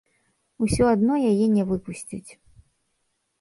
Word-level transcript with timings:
Усё 0.67 0.87
адно 0.93 1.13
яе 1.31 1.45
не 1.59 1.67
выпусцяць. 1.73 2.31